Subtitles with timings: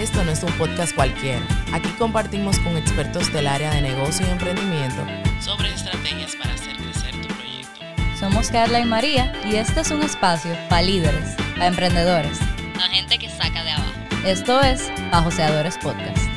[0.00, 1.46] Esto no es un podcast cualquiera.
[1.74, 5.04] Aquí compartimos con expertos del área de negocio y emprendimiento
[5.42, 7.80] sobre estrategias para hacer crecer tu proyecto.
[8.18, 12.38] Somos Carla y María y este es un espacio para líderes, para emprendedores,
[12.76, 13.92] La gente que saca de abajo.
[14.24, 16.30] Esto es Bajo Seadores Podcast.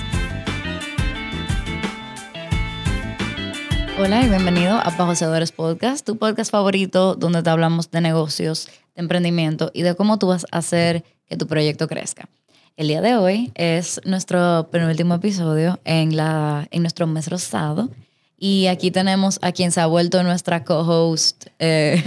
[3.98, 8.66] Hola y bienvenido a Bajo Seadores Podcast, tu podcast favorito donde te hablamos de negocios,
[8.93, 12.27] de emprendimiento y de cómo tú vas a hacer que tu proyecto crezca.
[12.76, 17.91] El día de hoy es nuestro penúltimo episodio en, la, en nuestro mes rosado.
[18.36, 22.02] Y aquí tenemos a quien se ha vuelto nuestra co-host eh,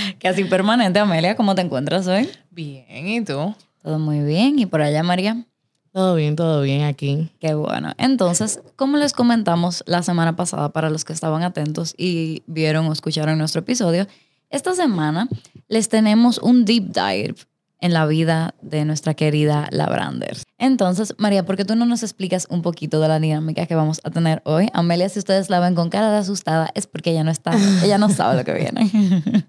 [0.20, 1.00] casi permanente.
[1.00, 2.28] Amelia, ¿cómo te encuentras hoy?
[2.52, 3.56] Bien, ¿y tú?
[3.82, 4.56] Todo muy bien.
[4.60, 5.44] ¿Y por allá, María?
[5.90, 7.32] Todo bien, todo bien aquí.
[7.40, 7.92] Qué bueno.
[7.98, 12.92] Entonces, como les comentamos la semana pasada para los que estaban atentos y vieron o
[12.92, 14.06] escucharon nuestro episodio,
[14.48, 15.28] esta semana
[15.66, 17.34] les tenemos un deep dive
[17.82, 20.38] en la vida de nuestra querida Labrander.
[20.58, 24.00] Entonces, María, ¿por qué tú no nos explicas un poquito de la dinámica que vamos
[24.04, 24.68] a tener hoy?
[24.72, 27.52] Amelia, si ustedes la ven con cara de asustada, es porque ella no está,
[27.84, 28.90] ella no sabe lo que viene.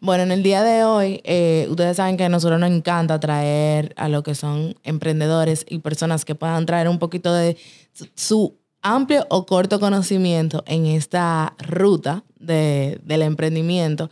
[0.00, 3.94] Bueno, en el día de hoy, eh, ustedes saben que a nosotros nos encanta traer
[3.96, 7.56] a lo que son emprendedores y personas que puedan traer un poquito de
[8.14, 14.10] su, amplio o corto conocimiento en esta ruta de- del emprendimiento,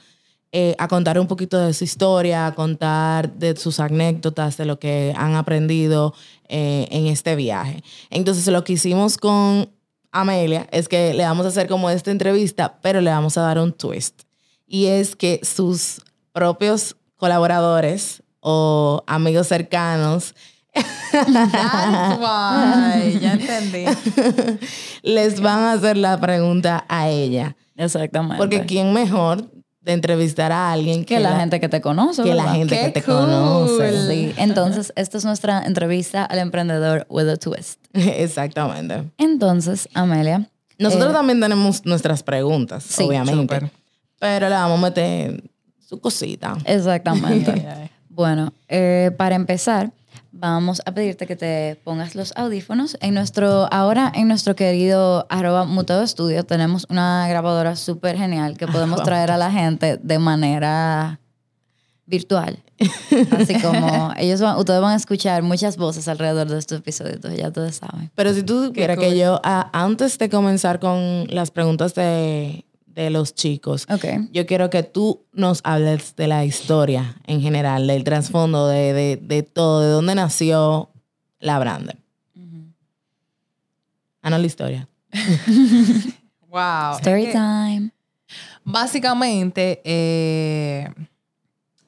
[0.52, 4.78] eh, a contar un poquito de su historia, a contar de sus anécdotas, de lo
[4.78, 6.14] que han aprendido
[6.48, 7.82] eh, en este viaje.
[8.10, 9.70] Entonces, lo que hicimos con
[10.10, 13.58] Amelia es que le vamos a hacer como esta entrevista, pero le vamos a dar
[13.58, 14.24] un twist.
[14.66, 20.34] Y es que sus propios colaboradores o amigos cercanos
[20.74, 23.84] That's why, ya entendí.
[25.02, 27.56] les van a hacer la pregunta a ella.
[27.76, 28.38] Exactamente.
[28.38, 29.50] Porque ¿quién mejor
[29.82, 32.90] de entrevistar a alguien que la, gente que te conoce, que la gente Qué que
[32.90, 33.16] te cool.
[33.16, 34.06] conoce?
[34.08, 37.80] Sí, entonces esta es nuestra entrevista al emprendedor with a twist.
[37.92, 39.10] Exactamente.
[39.18, 43.40] Entonces, Amelia, Nosotros Eh, también tenemos nuestras preguntas, sí, obviamente.
[43.56, 43.70] súper.
[44.20, 45.42] Pero le vamos a meter
[45.80, 46.56] su cosita.
[46.64, 47.90] exactamente.
[48.08, 49.90] bueno, eh, para empezar,
[50.32, 52.96] vamos a pedirte que te pongas los audífonos.
[53.00, 58.66] En nuestro, ahora en nuestro querido arroba Muteo Studio tenemos una grabadora súper genial que
[58.66, 61.20] podemos traer a la gente de manera
[62.06, 62.62] virtual.
[63.38, 67.38] Así como ellos van, ustedes van a escuchar muchas voces alrededor de este episodio, entonces
[67.38, 68.10] ya ustedes saben.
[68.14, 72.64] Pero si tú supieras que yo, antes de comenzar con las preguntas de,
[72.94, 74.04] de los chicos, Ok.
[74.32, 79.16] yo quiero que tú nos hables de la historia en general, del trasfondo, de, de,
[79.16, 80.90] de todo, de dónde nació
[81.40, 81.96] la Brander.
[84.22, 84.88] Ah, no, la historia.
[86.48, 86.96] Wow.
[86.98, 87.90] Story Es que, time.
[88.62, 90.86] Básicamente, eh,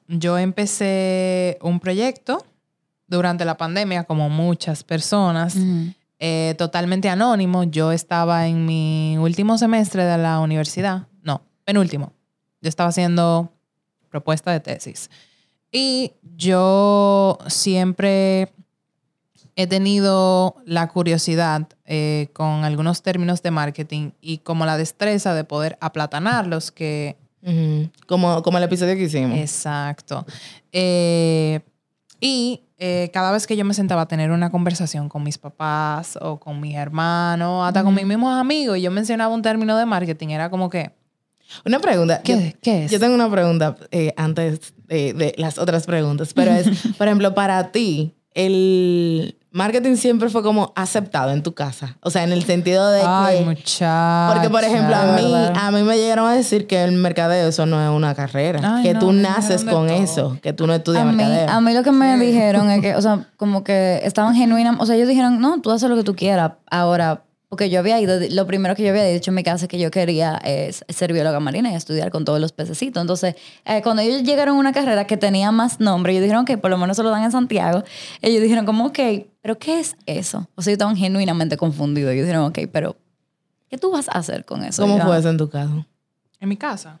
[0.07, 2.43] yo empecé un proyecto
[3.07, 5.55] durante la pandemia, como muchas personas.
[6.19, 7.63] Eh, totalmente anónimo.
[7.63, 11.07] Yo estaba en mi último semestre de la universidad.
[11.21, 12.13] No, penúltimo.
[12.61, 13.51] Yo estaba haciendo
[14.09, 15.09] propuesta de tesis.
[15.71, 18.53] Y yo siempre
[19.55, 25.43] he tenido la curiosidad eh, con algunos términos de marketing y como la destreza de
[25.43, 27.17] poder aplatanarlos, que
[28.07, 29.37] como, como el episodio que hicimos.
[29.37, 30.25] Exacto.
[30.71, 31.59] Eh,
[32.19, 36.17] y eh, cada vez que yo me sentaba a tener una conversación con mis papás
[36.21, 39.85] o con mis hermanos, hasta con mis mismos amigos, y yo mencionaba un término de
[39.85, 40.91] marketing, era como que,
[41.65, 42.21] Una pregunta.
[42.23, 42.91] ¿qué, Yo- qué es?
[42.91, 47.33] Yo tengo una pregunta eh, antes de, de las otras preguntas, pero es, por ejemplo,
[47.33, 51.97] para ti, el marketing siempre fue como aceptado en tu casa.
[52.01, 53.45] O sea, en el sentido de Ay, que...
[53.45, 54.29] muchacha.
[54.33, 57.65] Porque, por ejemplo, a mí, a mí me llegaron a decir que el mercadeo eso
[57.65, 58.59] no es una carrera.
[58.63, 59.95] Ay, que no, tú naces con todo.
[59.95, 61.49] eso, que tú no estudias A mí, mercadeo.
[61.49, 64.85] a mí lo que me dijeron es que, o sea, como que estaban genuinas, o
[64.85, 66.51] sea, ellos dijeron, no, tú haces lo que tú quieras.
[66.69, 67.23] Ahora,
[67.55, 69.79] porque yo había ido, lo primero que yo había dicho en mi casa es que
[69.79, 72.99] yo quería es ser bióloga marina y estudiar con todos los pececitos.
[72.99, 76.57] Entonces, eh, cuando ellos llegaron a una carrera que tenía más nombre, ellos dijeron que
[76.57, 77.85] por lo menos se lo dan en Santiago,
[78.21, 78.99] ellos dijeron como, ok,
[79.41, 80.49] pero ¿qué es eso?
[80.55, 82.11] O sea, ellos estaban genuinamente confundidos.
[82.11, 82.97] Ellos dijeron, ok, pero
[83.69, 84.81] ¿qué tú vas a hacer con eso?
[84.81, 85.85] ¿Cómo yo, fue eso en tu caso?
[86.41, 86.99] En mi casa.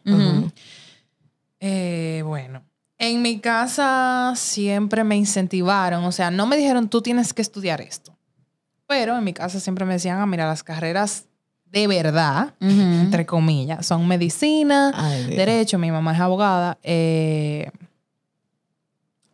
[1.59, 2.63] Eh, bueno,
[2.97, 7.81] en mi casa siempre me incentivaron, o sea, no me dijeron tú tienes que estudiar
[7.81, 8.14] esto,
[8.87, 11.25] pero en mi casa siempre me decían, ah, mira, las carreras
[11.65, 17.69] de verdad, entre comillas, son medicina, Ay, derecho, mi mamá es abogada, eh,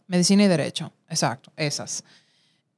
[0.08, 2.04] medicina y derecho, exacto, esas.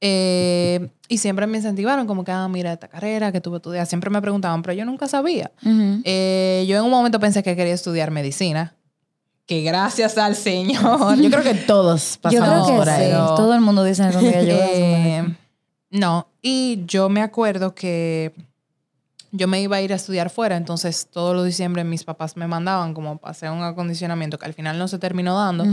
[0.06, 3.86] Eh, y siempre me incentivaron como que, ah, mira esta carrera que tuve estudiar.
[3.86, 5.50] Siempre me preguntaban, pero yo nunca sabía.
[6.04, 8.74] Eh, yo en un momento pensé que quería estudiar medicina.
[9.46, 11.16] Que gracias al Señor.
[11.16, 12.90] Yo creo que todos Yo creo pasamos que por sí.
[12.90, 13.12] ahí.
[13.12, 15.34] Todo el mundo dice algún día yo
[15.94, 18.34] No, y yo me acuerdo que
[19.30, 22.48] yo me iba a ir a estudiar fuera, entonces todos los diciembre mis papás me
[22.48, 25.64] mandaban como para hacer un acondicionamiento que al final no se terminó dando,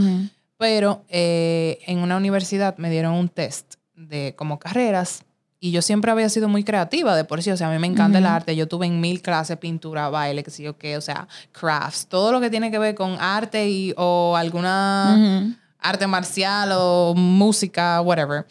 [0.57, 5.23] pero eh, en una universidad me dieron un test de como carreras
[5.59, 7.87] y yo siempre había sido muy creativa de por sí, o sea, a mí me
[7.87, 11.01] encanta el arte, yo tuve en mil clases pintura, baile, que sé yo qué, o
[11.01, 16.73] sea, crafts, todo lo que tiene que ver con arte y o alguna arte marcial
[16.73, 18.45] o música, whatever.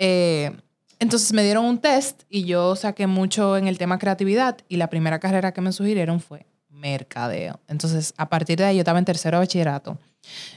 [0.00, 0.50] Eh,
[0.98, 4.88] entonces me dieron un test y yo saqué mucho en el tema creatividad y la
[4.88, 7.60] primera carrera que me sugirieron fue mercadeo.
[7.68, 9.98] Entonces, a partir de ahí, yo estaba en tercero de bachillerato.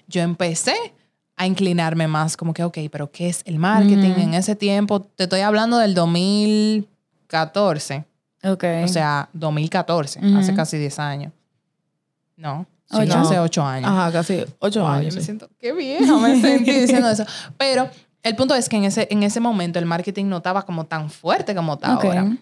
[0.07, 0.75] Yo empecé
[1.35, 4.13] a inclinarme más como que, ok, pero ¿qué es el marketing?
[4.17, 8.05] En ese tiempo, te estoy hablando del 2014,
[8.43, 8.63] Ok.
[8.83, 10.37] o sea, 2014, Ujú.
[10.37, 11.33] hace casi 10 años.
[12.35, 13.17] No, sí, Ocho.
[13.19, 13.89] hace 8 años.
[13.89, 15.13] Ajá, casi ocho Wow, años.
[15.13, 15.25] yo me sí.
[15.25, 17.25] siento, qué vieja me sentí diciendo eso.
[17.57, 17.89] Pero
[18.27, 21.09] el punto es que en ese, en ese momento el marketing no estaba como tan
[21.09, 22.05] fuerte como está Ok.
[22.05, 22.37] ahora.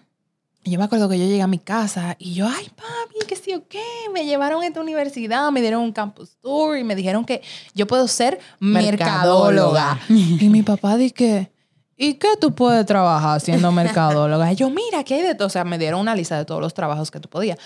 [0.64, 3.36] Y yo me acuerdo que yo llegué a mi casa y yo, ay, papi, qué
[3.36, 6.96] sé yo qué, me llevaron a esta universidad, me dieron un campus tour y me
[6.96, 7.40] dijeron que
[7.72, 10.00] yo puedo ser mercadóloga.
[10.08, 10.44] Mercadóloga.
[10.44, 11.52] y mi papá dije,
[11.96, 14.52] ¿y qué tú puedes trabajar siendo mercadóloga?
[14.52, 15.46] Y yo, mira, ¿qué hay de todo?
[15.46, 17.58] O sea, me dieron una lista de todos los trabajos que tú podías.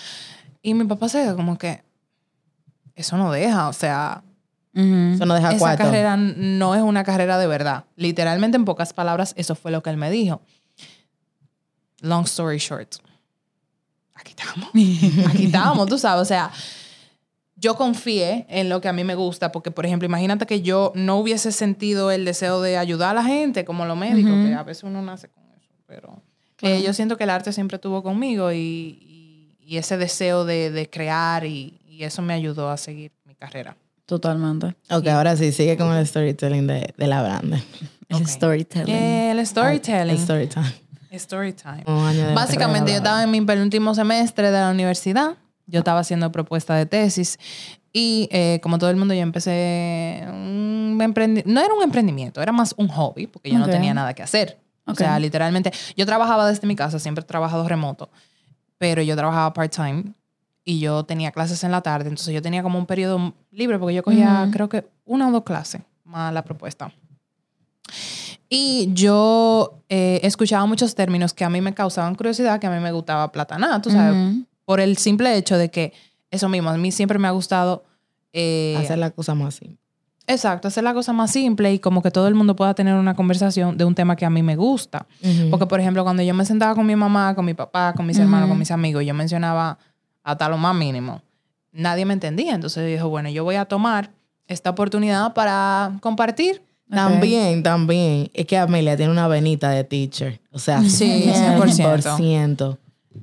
[0.61, 1.83] Y mi papá se como que,
[2.93, 4.23] eso no deja, o sea,
[4.73, 5.13] Ujú.
[5.15, 5.83] Eso no deja esa cuarto.
[5.83, 7.85] carrera no es una carrera de verdad.
[7.95, 10.41] Literalmente, en pocas palabras, eso fue lo que él me dijo.
[12.01, 12.95] Long story short.
[14.15, 14.69] Aquí estamos.
[15.33, 16.21] Aquí estamos, tú sabes.
[16.21, 16.51] O sea,
[17.55, 20.91] yo confié en lo que a mí me gusta, porque, por ejemplo, imagínate que yo
[20.95, 24.47] no hubiese sentido el deseo de ayudar a la gente, como los médicos, Ujú.
[24.47, 25.69] que a veces uno nace con eso.
[25.85, 26.21] Pero
[26.61, 30.69] eh, yo siento que el arte siempre estuvo conmigo y, y- y ese deseo de,
[30.71, 33.77] de crear, y, y eso me ayudó a seguir mi carrera.
[34.11, 34.75] Totalmente.
[34.89, 37.63] Ok, ahora sí, sigue con el storytelling de, de la brande.
[38.09, 38.27] El Ok.
[38.27, 38.93] storytelling.
[38.93, 40.15] El storytelling.
[40.17, 40.73] El story time.
[41.11, 41.85] Story time.
[42.35, 45.37] Básicamente, yo estaba en mi penúltimo semestre de la universidad.
[45.65, 47.39] Yo estaba haciendo propuesta de tesis.
[47.93, 52.51] Y eh, como todo el mundo, yo empecé un emprendi- No era un emprendimiento, era
[52.51, 53.65] más un hobby, porque yo Ok.
[53.65, 54.59] no tenía nada que hacer.
[54.85, 54.97] O Ok.
[54.97, 58.09] sea, literalmente, yo trabajaba desde mi casa, siempre he trabajado remoto,
[58.77, 60.03] pero yo trabajaba part-time
[60.71, 63.93] y yo tenía clases en la tarde, entonces yo tenía como un periodo libre porque
[63.93, 64.51] yo cogía, Ujú.
[64.51, 66.93] creo que una o dos clases más la propuesta.
[68.47, 72.79] Y yo eh, escuchaba muchos términos que a mí me causaban curiosidad, que a mí
[72.79, 74.45] me gustaba platanar, tú sabes, Ujú.
[74.63, 75.91] por el simple hecho de que
[76.29, 77.83] eso mismo, a mí siempre me ha gustado
[78.31, 79.77] eh, Hacer la cosa más simple.
[80.27, 83.13] Exacto, hacer la cosa más simple y como que todo el mundo pueda tener una
[83.15, 85.05] conversación de un tema que a mí me gusta.
[85.49, 88.17] Porque, por ejemplo, cuando yo me sentaba con mi mamá, con mi papá, con mis
[88.17, 89.77] hermanos, con mis amigos, yo mencionaba
[90.23, 91.21] hasta lo más mínimo.
[91.71, 92.53] Nadie me entendía.
[92.55, 94.11] Entonces yo dije, bueno, yo voy a tomar
[94.47, 96.61] esta oportunidad para compartir.
[96.89, 98.29] También, también.
[98.33, 100.41] Es que Amelia tiene una venita de teacher.
[100.51, 102.17] O sea, Sí, 100%.
[102.17, 102.77] 100%.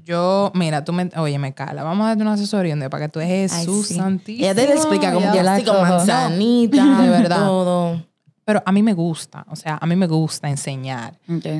[0.04, 1.10] Yo, mira, tú me...
[1.16, 1.82] Oye, me cala.
[1.82, 3.94] Vamos a darte una asesoría un día para que tú eres Ay, Jesús sí.
[3.96, 4.44] santísimo.
[4.46, 7.46] Ella te lo explica como que la con manzanita, De verdad.
[7.46, 8.02] todo.
[8.44, 9.44] Pero a mí me gusta.
[9.50, 11.14] O sea, a mí me gusta enseñar.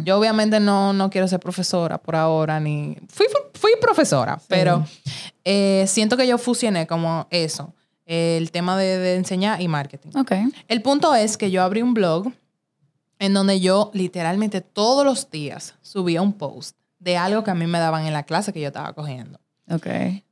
[0.05, 2.96] Yo obviamente no, no quiero ser profesora por ahora, ni...
[3.08, 3.38] Fui, fui
[3.78, 4.84] profesora, pero
[5.44, 7.75] eh, siento que yo fusioné como eso,
[8.06, 10.10] el tema de, de enseñar y marketing.
[10.16, 10.32] Ok.
[10.69, 12.32] El punto es que yo abrí un blog
[13.19, 17.66] en donde yo literalmente todos los días subía un post de algo que a mí
[17.66, 19.38] me daban en la clase que yo estaba cogiendo.
[19.70, 19.87] Ok.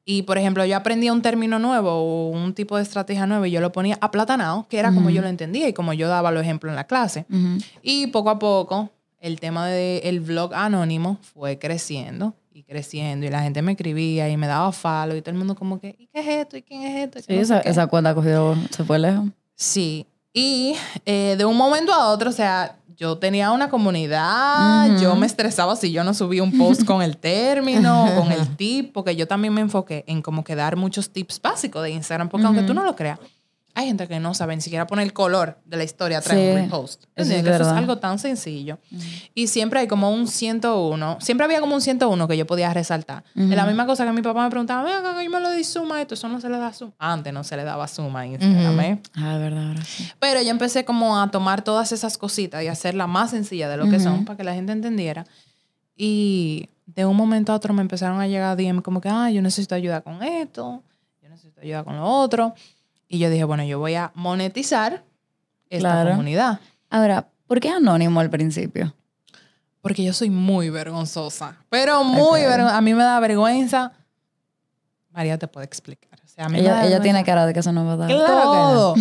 [0.04, 3.50] Y, por ejemplo, yo aprendía un término nuevo o un tipo de estrategia nueva y
[3.50, 6.42] yo lo ponía aplatanado, que era como yo lo entendía y como yo daba los
[6.42, 7.26] ejemplos en la clase.
[7.28, 7.58] Ujú.
[7.82, 13.42] Y poco a poco el tema del blog anónimo fue creciendo y creciendo y la
[13.42, 16.20] gente me escribía y me daba follow y todo el mundo como que, ¿y qué
[16.20, 16.56] es esto?
[16.56, 17.18] ¿Y quién es esto?
[17.18, 17.68] ¿Y qué Sí, no esa, qué?".
[17.68, 19.26] esa cuenta cogió, se fue lejos.
[19.54, 20.06] Sí.
[20.32, 25.26] Y eh, de un momento a otro, o sea, yo tenía una comunidad, yo me
[25.26, 29.26] estresaba si yo no subía un post con el término, con el tip, porque yo
[29.28, 32.72] también me enfoqué en como que dar muchos tips básicos de Instagram, porque aunque tú
[32.72, 33.18] no lo creas,
[33.78, 36.44] hay gente que no sabe ni siquiera poner el color de la historia atrás en
[36.44, 37.04] Sí, un repost.
[37.14, 37.42] eso es.
[37.42, 38.78] Que Eso es algo tan sencillo.
[39.34, 43.22] Y siempre hay como un 101, siempre había como un 101 que yo podía resaltar.
[43.34, 45.62] De la misma cosa que mi papá me preguntaba, venga, que yo me lo di
[45.62, 46.92] suma esto, eso no se le da suma.
[46.98, 49.02] Antes no se le daba suma a Instagram, ¿eh?
[49.14, 50.08] Ah, verdad, sí.
[50.18, 53.90] Pero yo empecé como a tomar todas esas cositas y hacerlas más sencillas de lo
[53.90, 55.26] que son para que la gente entendiera.
[55.96, 59.42] Y de un momento a otro me empezaron a llegar DM como que, ah, yo
[59.42, 60.82] necesito ayuda con esto,
[61.22, 62.54] yo necesito ayuda con lo otro.
[63.08, 65.04] Y yo dije, bueno, yo voy a monetizar
[65.70, 66.10] esta Claro.
[66.10, 66.60] comunidad.
[66.90, 68.94] Ahora, ¿por qué anónimo al principio?
[69.80, 71.56] Porque yo soy muy vergonzosa.
[71.70, 72.48] Pero muy Ok.
[72.48, 72.76] vergonzosa.
[72.76, 73.92] A mí me da vergüenza.
[75.12, 76.18] María te puede explicar.
[76.26, 78.08] sea, a mí me Ella, ella tiene cara de que eso no va a dar.
[78.08, 78.72] Claro que no.
[78.74, 78.94] Todo.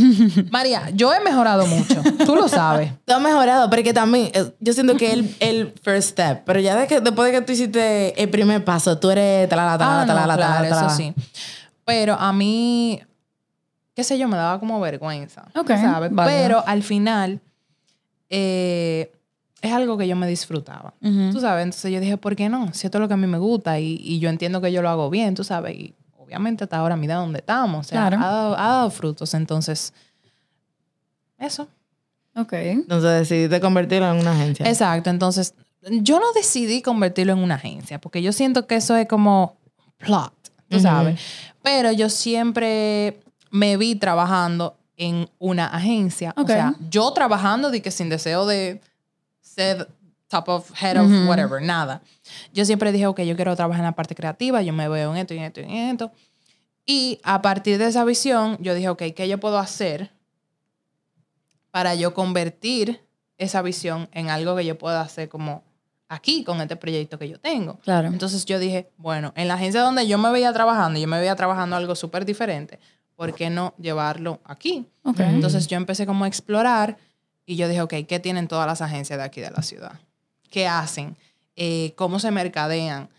[0.51, 2.01] María, yo he mejorado mucho.
[2.25, 2.93] Tú lo sabes.
[3.05, 6.75] Tú has mejorado, porque también eh, yo siento que el, el first step, pero ya
[6.77, 10.05] de que, después de que tú hiciste el primer paso, tú eres talala, talala, Ah,
[10.05, 10.87] no, talala, claro, talala, talala.
[10.87, 11.13] eso sí.
[11.83, 13.01] Pero a mí,
[13.95, 15.45] qué sé yo, me daba como vergüenza.
[15.55, 16.11] Ok, ¿sabes?
[16.13, 16.37] válido.
[16.41, 17.39] Pero al final,
[18.29, 19.11] eh,
[19.61, 20.93] es algo que yo me disfrutaba.
[21.01, 21.31] Ujú.
[21.31, 22.71] Tú sabes, entonces yo dije, ¿por qué no?
[22.73, 24.81] Si esto es lo que a mí me gusta y, y yo entiendo que yo
[24.81, 25.75] lo hago bien, tú sabes.
[25.75, 27.85] Y obviamente hasta ahora mira dónde estamos.
[27.87, 28.17] O sea, Claro.
[28.23, 29.33] ha, dado, ha dado frutos.
[29.33, 29.93] Entonces,
[31.39, 31.67] eso.
[32.35, 32.53] Ok.
[32.53, 34.67] Entonces decidiste convertirlo en una agencia.
[34.67, 35.09] Exacto.
[35.09, 35.53] Entonces,
[35.89, 39.55] yo no decidí convertirlo en una agencia porque yo siento que eso es como
[39.97, 40.33] plot,
[40.67, 40.83] tú Ujú.
[40.83, 41.19] sabes.
[41.63, 43.19] Pero yo siempre
[43.51, 46.33] me vi trabajando en una agencia.
[46.37, 46.43] Ok.
[46.45, 48.81] O sea, yo trabajando de que sin deseo de
[49.41, 49.89] ser
[50.27, 51.29] top of head of Ujú.
[51.29, 52.01] whatever, nada.
[52.53, 55.17] Yo siempre dije, ok, yo quiero trabajar en la parte creativa, yo me veo en
[55.17, 56.11] esto y en esto y en esto.
[56.85, 60.11] Y a partir de esa visión, yo dije, ok, ¿qué yo puedo hacer
[61.71, 63.01] para yo convertir
[63.37, 65.63] esa visión en algo que yo pueda hacer como
[66.07, 67.79] aquí con este proyecto que yo tengo?
[67.79, 68.07] Claro.
[68.07, 71.35] Entonces yo dije, bueno, en la agencia donde yo me veía trabajando, yo me veía
[71.35, 72.79] trabajando algo súper diferente,
[73.15, 74.85] ¿por qué no llevarlo aquí?
[75.23, 76.97] Entonces yo empecé como a explorar
[77.45, 79.99] y yo dije, ok, ¿qué tienen todas las agencias de aquí de la ciudad?
[80.49, 81.15] ¿Qué hacen?
[81.55, 83.09] Eh, ¿Cómo se mercadean?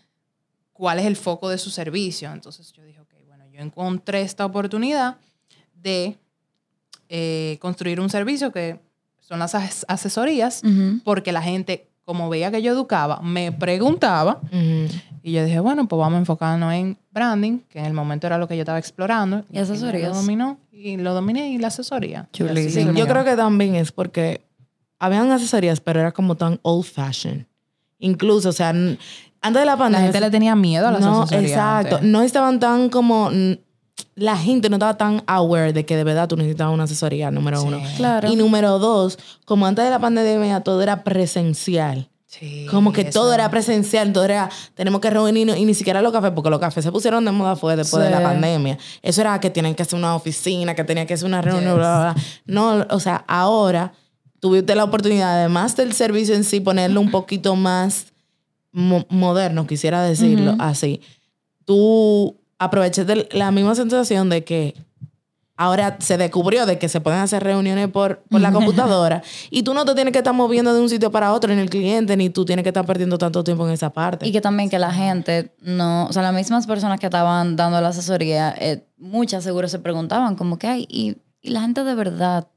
[0.73, 2.31] ¿Cuál es el foco de su servicio?
[2.31, 5.17] Entonces yo dije, ok, bueno, yo encontré esta oportunidad
[5.73, 6.17] de
[7.09, 8.79] eh, construir un servicio que
[9.19, 10.61] son las as- asesorías,
[11.03, 14.39] porque la gente, como veía que yo educaba, me preguntaba
[15.21, 18.37] y yo dije, bueno, pues vamos a enfocarnos en branding, que en el momento era
[18.37, 19.43] lo que yo estaba explorando.
[19.51, 20.11] Y asesorías.
[20.11, 22.29] Lo dominó y lo dominé y la asesoría.
[22.31, 22.69] Y así.
[22.69, 24.39] Sí, yo creo que también es porque
[24.99, 27.45] habían asesorías, pero era como tan old fashioned.
[27.99, 29.01] Incluso, o sea, antes
[29.41, 30.05] de la la pandemia.
[30.05, 31.51] gente le tenía miedo a las no, asesorías.
[31.51, 31.95] exacto.
[31.97, 32.09] antes.
[32.09, 33.29] No estaban tan como.
[34.15, 37.59] La gente no estaba tan aware de que de verdad tú necesitabas una asesoría, número
[37.61, 37.67] Sí.
[37.67, 37.81] uno.
[37.97, 38.31] Claro.
[38.31, 42.09] Y número dos, como antes de la pandemia todo era presencial.
[42.29, 46.11] Sí, Como que todo era presencial, todo era, tenemos que reunirnos y ni siquiera los
[46.11, 48.77] cafés, porque los cafés se pusieron de moda fue después de la pandemia.
[49.01, 51.75] Eso era que tienen que hacer una oficina, que tenían que hacer una reunión, Yes.
[51.75, 52.23] bla, bla, bla.
[52.45, 53.93] No, o sea, ahora
[54.41, 58.07] tuviste la oportunidad, además del servicio en sí, ponerlo un poquito más
[58.73, 61.01] mo- moderno, quisiera decirlo así.
[61.65, 64.75] Tú aprovechaste la misma sensación de que
[65.55, 69.73] ahora se descubrió de que se pueden hacer reuniones por, por la computadora y tú
[69.73, 72.29] no te tienes que estar moviendo de un sitio para otro en el cliente, ni
[72.29, 74.27] tú tienes que estar perdiendo tanto tiempo en esa parte.
[74.27, 77.81] Y que también que la gente no, o sea, las mismas personas que estaban dando
[77.81, 81.95] la asesoría, eh, muchas seguro se preguntaban como que hay, y, y la gente de
[81.95, 82.47] verdad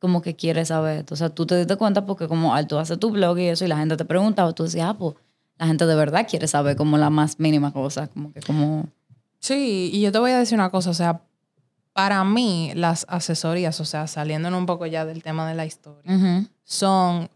[0.00, 1.04] como que quiere saber.
[1.10, 3.64] O sea, tú te diste cuenta porque como al tú haces tu blog y eso
[3.64, 5.14] y la gente te preguntaba, tú decías, ah, pues
[5.58, 8.88] la gente de verdad quiere saber como la más mínima cosa, como que como...
[9.40, 11.22] Sí, y yo te voy a decir una cosa, o sea,
[11.92, 16.46] para mí las asesorías, o sea, saliéndonos un poco ya del tema de la historia,
[16.62, 17.28] son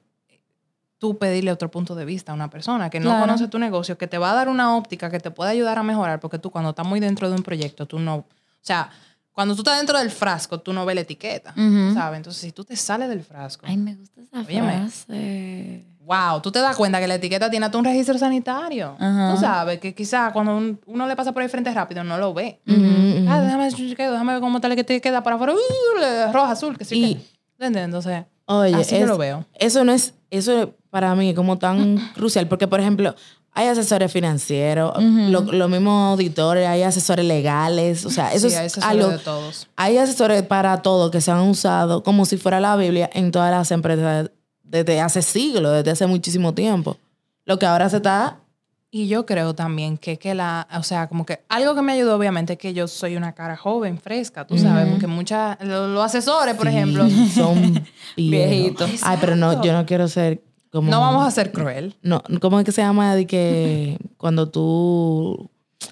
[0.98, 3.20] tú pedirle otro punto de vista a una persona que no Claro.
[3.26, 5.82] conoce tu negocio, que te va a dar una óptica que te puede ayudar a
[5.82, 8.24] mejorar, porque tú cuando estás muy dentro de un proyecto, tú no, o
[8.62, 8.90] sea,
[9.32, 11.52] cuando tú estás dentro del frasco, tú no ves la etiqueta.
[11.92, 12.18] ¿sabes?
[12.18, 14.78] Entonces, si tú te sales del frasco, Ay, me gusta esa Óyeme.
[14.78, 15.84] frase.
[16.04, 18.94] Wow, tú te das cuenta que la etiqueta tiene hasta un registro sanitario.
[18.98, 19.34] Ajá.
[19.34, 22.34] Tú sabes que quizás cuando un- uno le pasa por ahí frente rápido, no lo
[22.34, 22.60] ve.
[22.66, 23.26] Ujú, ujú.
[23.28, 26.94] Ah, déjame, déjame ver cómo está la etiqueta para afuera, uh, roja, azul, que sí.
[27.02, 27.22] Y- que-
[27.66, 27.84] ¿Entiendes?
[27.84, 29.44] Entonces, Oye, así yo es- lo veo.
[29.54, 33.14] eso no es, eso para mí como tan crucial, porque por ejemplo,
[33.56, 38.76] hay asesores financieros, lo- los mismos auditores, hay asesores legales, o sea, eso sí, es
[38.78, 39.68] algo de todos.
[39.76, 43.52] Hay asesores para todo que se han usado como si fuera la Biblia en todas
[43.52, 44.30] las empresas
[44.64, 46.96] desde hace siglos, desde hace muchísimo tiempo.
[47.44, 48.38] Lo que ahora se está...
[48.90, 52.14] Y yo creo también que, que la, o sea, como que algo que me ayudó
[52.16, 56.04] obviamente es que yo soy una cara joven, fresca, tú sabes, porque muchas, lo- los
[56.04, 57.04] asesores, por ejemplo,
[57.34, 57.84] Son.
[58.16, 58.90] Viejitos.
[59.02, 60.40] Ay, pero no, yo no quiero ser
[60.70, 60.92] como...
[60.92, 61.96] no vamos a ser cruel.
[62.02, 65.50] No, ¿cómo es que se llama de que cuando tú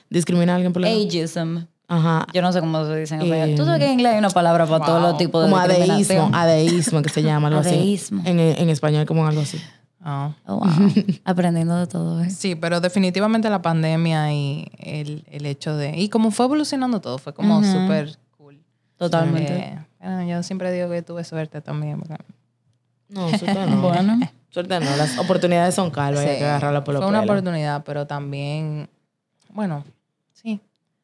[0.09, 0.89] discriminas a alguien por la...
[0.89, 1.65] Ageism.
[1.95, 2.27] Ajá.
[2.33, 3.57] Yo no sé cómo se dice en Eh, español.
[3.57, 5.11] Tú sabes que en inglés hay una palabra para todos Wow.
[5.11, 8.21] los tipos de Como adeísmo, adeísmo que se llama, algo Adeísmo.
[8.23, 8.31] así.
[8.31, 9.61] En, en español como algo así.
[10.01, 10.33] Ah.
[10.47, 10.69] Oh, wow.
[11.25, 12.31] Aprendiendo de todo, ¿eh?
[12.31, 15.97] Sí, pero definitivamente la pandemia y el, el hecho de...
[15.99, 17.67] Y como fue evolucionando todo, fue como Ujú.
[17.71, 18.59] súper cool.
[18.97, 19.53] Totalmente.
[19.59, 22.01] Eh, bueno, yo siempre digo que tuve suerte también.
[22.01, 22.17] porque-
[23.11, 23.81] No, suerte no.
[23.83, 24.19] Bueno.
[24.51, 24.97] Suerte no.
[24.97, 27.33] Las oportunidades son calvas y hay Sí, que agarrarla por los Fue una pelos.
[27.37, 28.89] oportunidad, pero también,
[29.51, 29.93] bueno, sí.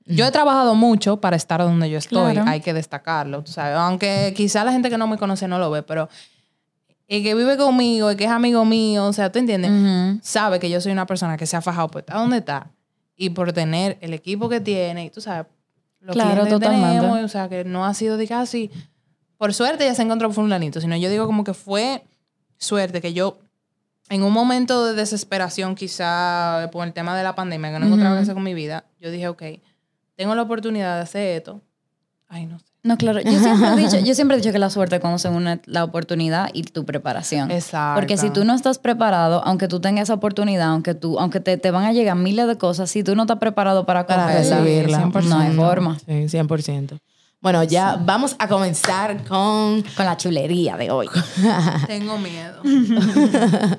[0.08, 2.48] Yo he trabajado mucho para estar donde yo estoy, Claro.
[2.50, 3.76] hay que destacarlo, tú sabes.
[3.76, 6.08] Aunque quizá la gente que no me conoce no lo ve, pero
[7.08, 9.70] el que vive conmigo, el que es amigo mío, o sea, ¿tú entiendes?
[9.70, 10.20] Ujú.
[10.22, 12.70] Sabe que yo soy una persona que se ha fajado por estar donde está
[13.16, 15.46] y por tener el equipo que tiene, y tú sabes,
[16.00, 18.70] los Claro, que tenemos, o sea, que no ha sido de casi,
[19.36, 22.04] por suerte ya se encontró fulanito, sino yo digo como que fue
[22.56, 23.38] suerte que yo
[24.10, 28.16] en un momento de desesperación quizá por el tema de la pandemia, que no encontraba
[28.16, 29.42] qué hacer con mi vida, yo dije, ok,
[30.18, 31.62] tengo la oportunidad de hacer esto.
[32.28, 32.64] Ay, no sé.
[32.82, 33.20] No, claro.
[33.20, 35.84] Yo siempre he dicho, yo siempre he dicho que la suerte cuando se une la
[35.84, 37.50] oportunidad y tu preparación.
[37.50, 38.00] Exacto.
[38.00, 41.56] Porque si tú no estás preparado, aunque tú tengas esa oportunidad, aunque tú, aunque te,
[41.56, 45.04] te van a llegar miles de cosas, si tú no estás preparado para Para recibirla.
[45.04, 45.22] 100%.
[45.24, 45.98] no hay forma.
[46.00, 46.98] Sí, 100%.
[47.40, 49.82] Bueno, ya vamos a comenzar con...
[49.96, 51.08] Con la chulería de hoy.
[51.86, 52.60] Tengo miedo.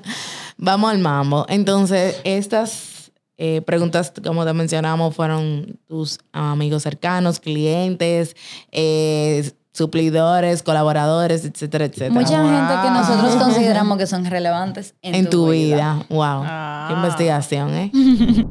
[0.56, 1.44] Vamos al mambo.
[1.48, 2.99] Entonces, estas
[3.42, 8.36] eh, preguntas, como te mencionamos, fueron tus amigos cercanos, clientes,
[8.70, 12.12] eh, suplidores, colaboradores, etcétera, etcétera.
[12.12, 16.04] Mucha gente que nosotros consideramos que son relevantes en, en tu vida.
[16.10, 16.42] Wow.
[16.44, 16.86] Ah.
[16.88, 17.90] Qué investigación, ¿eh?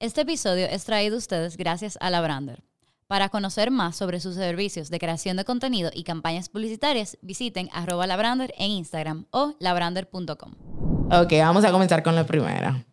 [0.00, 2.64] Este episodio es traído a ustedes gracias a Labrander.
[3.06, 8.08] Para conocer más sobre sus servicios de creación de contenido y campañas publicitarias, visiten arroba
[8.08, 10.52] labrander en Instagram o labrander.com.
[11.12, 12.84] Ok, vamos a comenzar con la primera.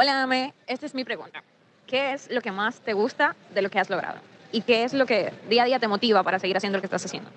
[0.00, 0.54] Hola, Ame.
[0.68, 1.42] Esta es mi pregunta.
[1.88, 4.20] ¿Qué es lo que más te gusta de lo que has logrado?
[4.52, 6.86] ¿Y qué es lo que día a día te motiva para seguir haciendo lo que
[6.86, 7.28] estás haciendo?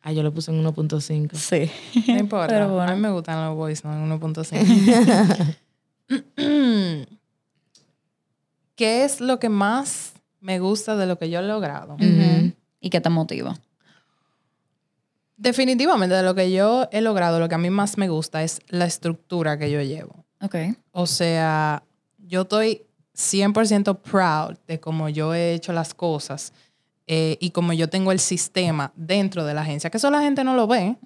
[0.00, 1.34] Ah, yo lo puse en 1.5.
[1.34, 1.68] Sí.
[2.12, 2.46] No importa.
[2.46, 2.92] Pero bueno.
[2.92, 3.92] A mí me gustan los boys, ¿no?
[3.92, 5.56] En 1.5.
[8.76, 11.96] ¿Qué es lo que más me gusta de lo que yo he logrado?
[12.78, 13.58] ¿Y qué te motiva?
[15.36, 18.60] Definitivamente de lo que yo he logrado, lo que a mí más me gusta es
[18.68, 20.23] la estructura que yo llevo.
[20.44, 20.56] Ok.
[20.92, 21.82] O sea,
[22.18, 22.82] yo estoy
[23.16, 26.52] 100% proud de cómo yo he hecho las cosas
[27.06, 30.42] eh, y cómo yo tengo el sistema dentro de la agencia, que eso la gente
[30.44, 30.96] no lo ve,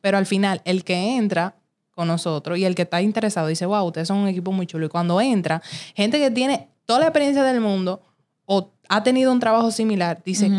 [0.00, 1.54] pero al final el que entra
[1.92, 4.86] con nosotros y el que está interesado dice, wow, ustedes son un equipo muy chulo.
[4.86, 5.62] Y cuando entra,
[5.94, 8.02] gente que tiene toda la experiencia del mundo
[8.46, 10.50] o ha tenido un trabajo similar, dice.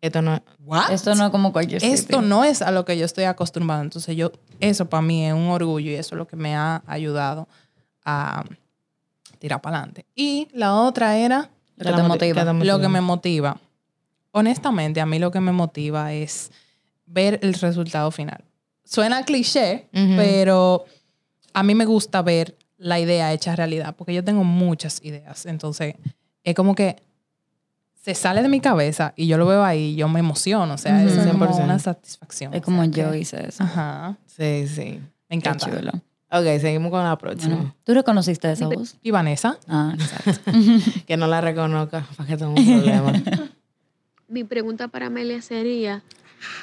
[0.00, 0.90] Esto no what?
[0.90, 3.82] Esto no es como cualquier Esto no es a lo que yo estoy acostumbrado.
[3.82, 6.82] Entonces yo, eso para mí es un orgullo y eso es lo que me ha
[6.86, 7.48] ayudado
[8.04, 8.44] a
[9.38, 10.06] tirar para adelante.
[10.14, 12.52] Y la otra era Lo que te motiva.
[12.52, 13.60] lo que me motiva.
[14.32, 16.50] Honestamente, a mí lo que me motiva es
[17.06, 18.44] ver el resultado final.
[18.84, 20.84] Suena cliché, pero
[21.52, 25.46] a mí me gusta ver la idea hecha realidad, porque yo tengo muchas ideas.
[25.46, 25.96] Entonces,
[26.44, 26.96] es como que
[28.14, 30.74] se sale de mi cabeza y yo lo veo ahí y yo me emociono.
[30.74, 31.28] O sea, es Ujú.
[31.32, 31.64] como 100%.
[31.64, 32.54] una satisfacción.
[32.54, 33.62] Es O como sea, yo que- hice eso.
[33.64, 34.16] Ajá.
[34.26, 34.82] Sí, sí.
[34.82, 35.66] Me Qué encanta.
[35.66, 35.90] chulo.
[36.30, 37.54] Ok, seguimos con la próxima.
[37.56, 38.96] Bueno, ¿Tú reconociste esa voz?
[39.02, 39.58] ¿Y Vanessa?
[39.68, 40.50] Ah, exacto.
[41.06, 43.12] Que no la reconozca para que tenga un problema.
[44.28, 46.02] Mi pregunta para Amelia sería,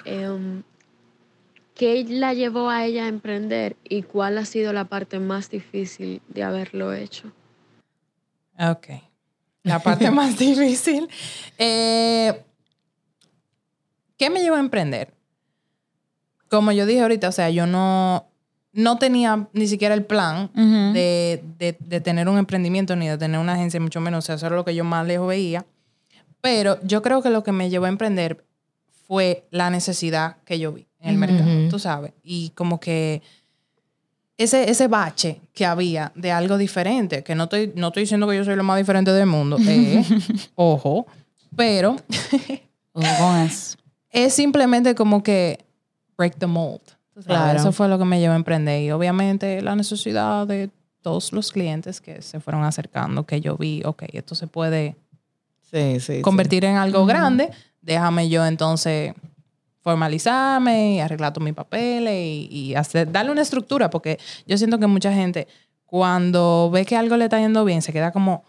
[0.04, 0.64] em,
[1.76, 6.22] ¿qué la llevó a ella a emprender y cuál ha sido la parte más difícil
[6.28, 7.32] de haberlo hecho?
[8.60, 8.88] Ok.
[9.66, 11.08] La parte más difícil.
[11.58, 12.42] Eh,
[14.18, 15.14] ¿Qué me llevó a emprender?
[16.50, 18.28] Como yo dije ahorita, o sea, yo no,
[18.72, 20.50] no tenía ni siquiera el plan
[20.94, 24.24] de, de- de tener un emprendimiento ni de tener una agencia, mucho menos.
[24.24, 25.66] O sea, eso era lo que yo más lejos veía.
[26.42, 28.46] Pero yo creo que lo que me llevó a emprender
[29.08, 32.14] fue la necesidad que yo vi en el mercado, tú sabes.
[32.24, 33.22] Y como que
[34.38, 38.36] ese, ese bache que había de algo diferente, que no estoy, no estoy diciendo que
[38.36, 40.04] yo soy lo más diferente del mundo, eh,
[40.56, 41.06] ojo,
[41.56, 41.96] pero
[44.12, 45.66] es simplemente como que
[46.18, 46.82] break the mold.
[47.26, 47.58] Claro.
[47.60, 48.82] Eso fue lo que me llevó a emprender.
[48.82, 50.70] Y obviamente la necesidad de
[51.02, 54.96] todos los clientes que se fueron acercando, que yo vi, ok, esto se puede
[55.62, 56.16] Sí, sí.
[56.18, 56.22] sí.
[56.22, 59.14] convertir en algo grande, déjame yo entonces
[59.86, 64.18] formalizarme y arreglar todos mis papeles y, y hacer, darle una estructura, porque
[64.48, 65.48] yo siento que mucha gente
[65.86, 68.44] cuando ve que algo le está yendo bien, se queda como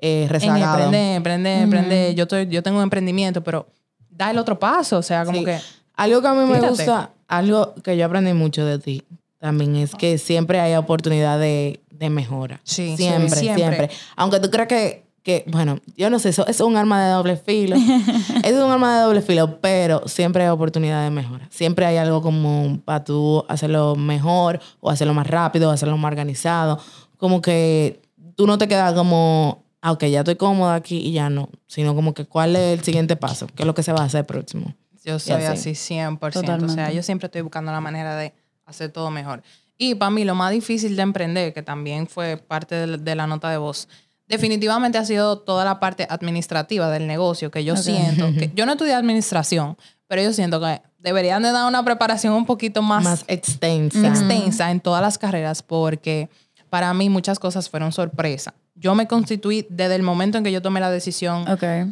[0.00, 0.74] Eh, rezagado.
[0.84, 2.14] emprender, emprender, emprender.
[2.14, 3.66] Yo, estoy, yo tengo un emprendimiento, pero
[4.10, 5.44] da el otro paso, o sea, como Sí.
[5.44, 5.58] que...
[5.96, 6.68] Algo que a mí me Tírate.
[6.68, 9.02] gusta, algo que yo aprendí mucho de ti
[9.40, 12.60] también es que siempre hay oportunidad de, de mejora.
[12.62, 13.90] Sí, siempre, sí, siempre, siempre.
[14.14, 17.36] Aunque tú creas que, que, bueno, yo no sé, eso, es un arma de doble
[17.36, 17.76] filo.
[18.44, 21.46] es un arma de doble filo, pero siempre hay oportunidad de mejora.
[21.50, 26.10] Siempre hay algo como para tú hacerlo mejor o hacerlo más rápido, o hacerlo más
[26.10, 26.80] organizado.
[27.18, 28.00] Como que
[28.36, 31.50] tú no te quedas como, ah, ok, ya estoy cómoda aquí y ya no.
[31.66, 34.04] Sino como que cuál es el siguiente paso, qué es lo que se va a
[34.04, 34.74] hacer próximo.
[35.04, 35.72] Yo soy así.
[35.72, 36.16] así 100%.
[36.16, 36.94] O sea, Totalmente.
[36.94, 38.32] yo siempre estoy buscando la manera de
[38.64, 39.42] hacer todo mejor.
[39.76, 43.50] Y para mí lo más difícil de emprender, que también fue parte de la nota
[43.50, 43.88] de voz,
[44.28, 48.72] definitivamente ha sido toda la parte administrativa del negocio, que yo siento, que yo no
[48.72, 53.24] estudié administración, pero yo siento que deberían de dar una preparación un poquito más, Más
[53.28, 54.06] extensa.
[54.06, 56.28] extensa en todas las carreras porque
[56.70, 58.52] para mí muchas cosas fueron sorpresa.
[58.74, 61.44] Yo me constituí desde el momento en que yo tomé la decisión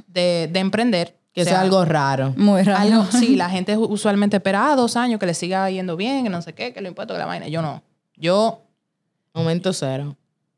[0.07, 1.17] de, de emprender.
[1.33, 2.33] Que O sea sea, algo raro.
[2.37, 2.79] Muy raro.
[2.81, 6.31] algo- sí, la gente usualmente espera ah, dos años que le siga yendo bien, que
[6.31, 7.49] no sé qué, que lo impuesto, que la vaina.
[7.49, 7.83] Yo no.
[8.17, 8.63] Yo,
[9.35, 10.17] Momento cero.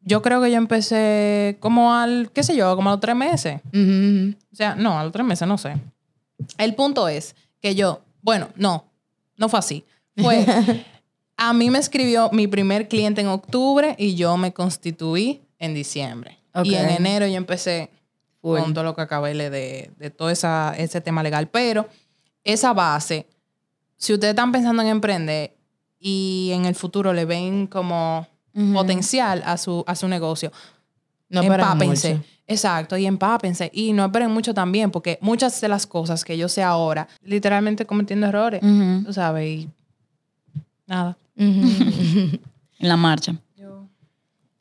[0.09, 3.61] Yo creo que yo empecé como al, qué sé yo, como a los tres meses.
[3.67, 5.77] O sea, no, a los tres meses, no sé.
[6.57, 8.87] El punto es que yo, bueno, no,
[9.37, 9.85] no fue así.
[10.17, 10.47] Fue,
[11.37, 16.39] a mí me escribió mi primer cliente en octubre y yo me constituí en diciembre.
[16.65, 17.91] Y en enero yo empecé
[18.41, 18.59] Full.
[18.59, 21.49] con todo lo que acabé de, de todo esa, ese tema legal.
[21.49, 21.87] Pero
[22.45, 23.27] esa base,
[23.99, 25.55] si ustedes están pensando en emprender
[26.01, 28.27] y en el futuro le ven como
[28.73, 30.51] Potencial a su, a su negocio,
[31.29, 32.15] No esperen empápense.
[32.15, 32.27] mucho.
[32.47, 33.71] Exacto, y empápense.
[33.75, 37.85] Y no esperen mucho también, porque muchas de las cosas que yo sé ahora, literalmente
[37.87, 38.61] cometiendo errores,
[39.05, 39.69] tú sabes, y
[40.87, 41.17] nada.
[42.81, 43.35] En la marcha.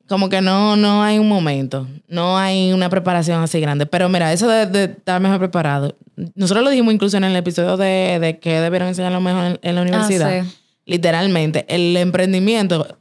[0.07, 3.85] Como que no, no hay un momento, no hay una preparación así grande.
[3.85, 5.95] Pero mira, eso de, de estar mejor preparado,
[6.33, 9.59] nosotros lo dijimos incluso en el episodio de, de que debieron enseñar lo mejor en,
[9.61, 10.39] en la universidad.
[10.39, 10.55] Ah, sí.
[10.85, 12.97] Literalmente, el emprendimiento,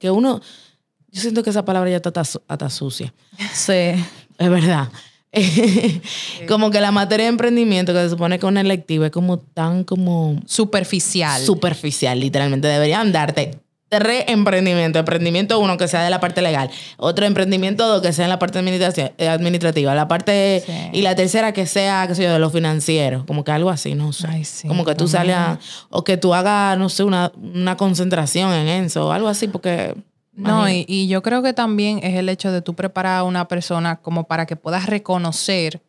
[0.00, 0.40] que uno,
[1.10, 3.12] yo siento que esa palabra ya está hasta su- hasta sucia.
[3.52, 3.72] Sí.
[4.38, 4.88] Es verdad.
[6.48, 9.38] como que la materia de emprendimiento que se supone que es una electiva es como
[9.38, 11.42] tan como Superficial.
[11.44, 12.66] superficial, literalmente.
[12.68, 15.00] Deberían darte tres emprendimientos.
[15.00, 18.38] Emprendimiento uno que sea de la parte legal, otro emprendimiento dos que sea en la
[18.38, 18.58] parte
[19.18, 20.72] eh, administrativa, la parte Sí.
[20.92, 23.94] y la tercera que sea, qué sé yo, de lo financiero, como que algo así,
[23.94, 24.26] no sé.
[24.28, 25.36] Ay, sí, como que tú también.
[25.36, 29.48] salgas o que tú hagas, no sé, una, una concentración en eso o algo así,
[29.48, 29.94] porque...
[30.32, 33.48] No, y, y yo creo que también es el hecho de tú preparar a una
[33.48, 35.82] persona como para que puedas reconocer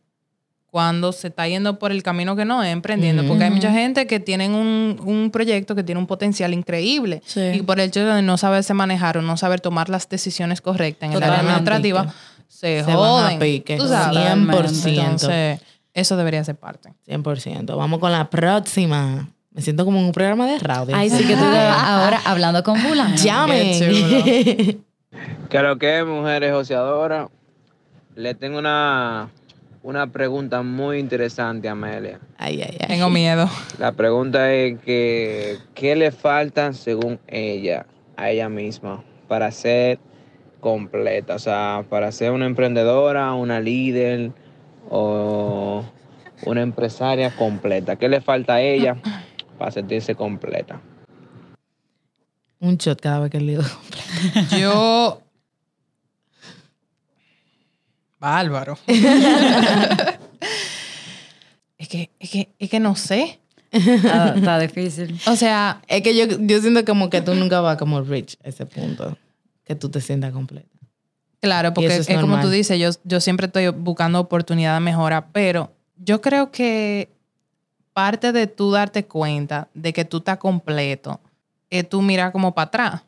[0.71, 3.23] cuando se está yendo por el camino que no es emprendiendo.
[3.25, 7.21] Porque hay mucha gente que tienen un, un proyecto que tiene un potencial increíble.
[7.25, 7.41] Sí.
[7.55, 11.10] Y por el hecho de no saberse manejar o no saber tomar las decisiones correctas
[11.10, 11.71] en el área Totalmente.
[11.71, 12.13] administrativa,
[12.47, 13.39] se, Se van a joden.
[13.39, 14.17] pique, tú sabes.
[14.19, 14.88] 100%.
[14.99, 15.62] Entonces,
[15.93, 16.93] eso debería ser parte.
[17.08, 17.75] 100%.
[17.75, 19.29] Vamos con la próxima.
[19.51, 20.95] Me siento como en un programa de radio.
[20.95, 23.15] Ay, sí que tú ahora hablando con fulano.
[23.79, 23.79] Llamen.
[25.49, 27.27] Que lo que es, mujeres joseadoras,
[28.15, 29.29] le tengo una,
[29.82, 32.20] una pregunta muy interesante a Amelia.
[32.38, 32.88] ay, ay, ay.
[32.88, 33.50] Tengo miedo.
[33.78, 37.86] La pregunta es que, ¿qué le falta según ella,
[38.18, 40.00] a ella misma, para ser
[40.60, 41.36] completa?
[41.36, 44.32] O sea, para ser una emprendedora, una líder
[44.89, 45.84] o
[46.46, 47.96] una empresaria completa.
[47.96, 48.98] ¿Qué le falta a ella
[49.58, 50.82] para sentirse completa?
[52.60, 53.63] Un shot cada vez que le digo.
[54.60, 55.22] Yo.
[58.19, 58.77] Bárbaro.
[61.77, 63.39] es, que, es, que, es que no sé.
[63.71, 65.19] Está, está difícil.
[65.27, 68.49] O sea, Es que yo, yo siento como que tú nunca vas como rich a
[68.49, 69.17] ese punto.
[69.63, 70.67] Que tú te sientas completa.
[71.39, 75.27] claro, porque es, es como tú dices, yo, yo siempre estoy buscando oportunidad de mejora,
[75.27, 77.10] pero yo creo que
[77.93, 81.19] parte de tú darte cuenta de que tú estás completo
[81.69, 83.01] es tú mirar como para atrás.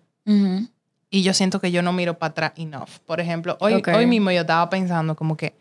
[1.13, 2.89] Y yo siento que yo no miro para atrás enough.
[3.06, 3.89] Por ejemplo, hoy, Ok.
[3.93, 5.54] hoy mismo yo estaba pensando como que,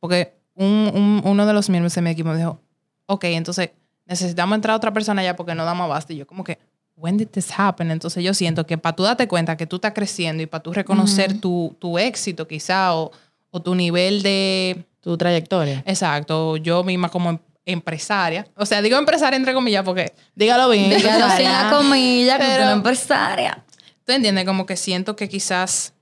[0.00, 2.60] porque un, un- uno de los miembros de mi equipo me dijo,
[3.06, 3.70] ok, entonces
[4.06, 6.12] necesitamos entrar a otra persona allá porque no damos abasto.
[6.12, 6.58] Y yo como que,
[6.96, 7.90] when did this happen?
[7.92, 10.72] Entonces yo siento que para tú darte cuenta que tú estás creciendo y para tú
[10.72, 13.12] reconocer tu, tu éxito quizá o,
[13.50, 15.82] o tu nivel de, Tu trayectoria.
[15.86, 18.46] exacto, yo misma como em- empresaria.
[18.56, 20.88] O sea, digo empresaria entre comillas porque Dígalo bien.
[20.90, 23.62] Dígalo sin la comilla, Pero- eres empresaria.
[24.06, 24.44] ¿Tú entiendes?
[24.44, 25.92] Como que siento que quizás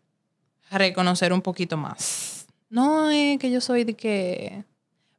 [0.71, 2.47] reconocer un poquito más.
[2.69, 4.63] No es que yo soy de que...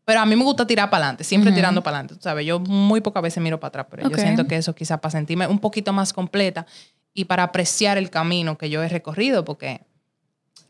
[0.06, 1.56] Pero a mí me gusta tirar para adelante, siempre Ujú.
[1.56, 2.46] tirando para adelante, sabes.
[2.46, 4.12] Yo muy pocas veces miro para atrás, pero Ok.
[4.12, 6.68] yo siento que eso quizás para sentirme un poquito más completa
[7.12, 9.82] y para apreciar el camino que yo he recorrido, porque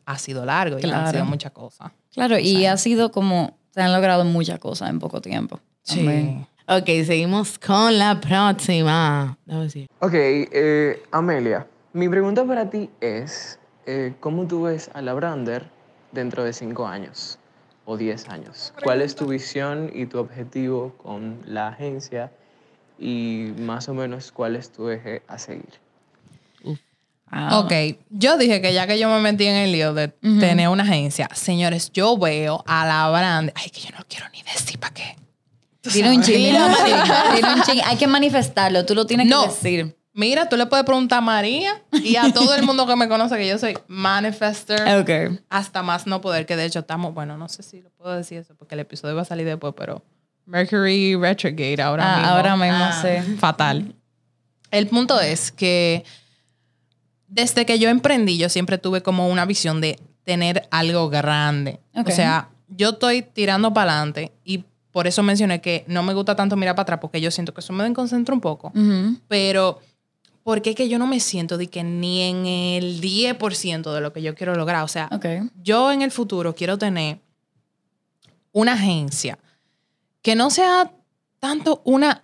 [0.05, 1.11] ha sido largo y han Claro.
[1.11, 1.91] sido muchas cosas.
[2.13, 5.59] Claro, y ha sido como, se han logrado muchas cosas en poco tiempo.
[5.85, 6.47] También.
[6.67, 9.37] Ok, seguimos con la próxima.
[9.99, 15.63] Ok, eh, Amelia, mi pregunta para ti es, eh, ¿cómo tú ves a la Brander
[16.11, 17.39] dentro de cinco años
[17.85, 18.73] o diez años?
[18.83, 22.31] ¿Cuál es tu visión y tu objetivo con la agencia
[22.99, 25.69] y más o menos cuál es tu eje a seguir?
[27.27, 27.71] Ah, Ok,
[28.09, 31.29] yo dije que ya que yo me metí en el lío de tener una agencia,
[31.33, 35.15] señores, yo veo a la brand, ay, que yo no quiero ni decir para qué.
[35.81, 37.79] Tú Dile un dile un ching.
[37.85, 39.43] Hay que manifestarlo, tú lo tienes No.
[39.43, 39.95] que decir.
[40.17, 43.35] Mira, tú le puedes preguntar a María y a todo el mundo que me conoce
[43.35, 45.41] que yo soy manifester Ok.
[45.49, 48.37] hasta más no poder, que de hecho estamos, bueno, no sé si lo puedo decir
[48.37, 50.01] eso porque el episodio va a salir después, pero
[50.45, 52.31] Mercury retrograde ahora Ah, mismo.
[52.33, 53.35] ahora mismo, Ah, sí.
[53.37, 53.93] Fatal.
[54.71, 56.05] El punto es que
[57.27, 61.79] desde que yo emprendí, yo siempre tuve como una visión de tener algo grande.
[61.93, 62.07] Ok.
[62.07, 66.35] O sea, yo estoy tirando para adelante y por eso mencioné que no me gusta
[66.37, 68.71] tanto mirar para atrás porque yo siento que eso me desconcentra un poco.
[69.27, 69.79] Pero,
[70.45, 74.13] ¿por qué que yo no me siento de que ni en el 10% de lo
[74.13, 74.83] que yo quiero lograr?
[74.83, 75.25] O sea, Ok.
[75.63, 77.19] yo en el futuro quiero tener
[78.51, 79.39] una agencia
[80.21, 80.91] que no sea
[81.39, 82.21] tanto una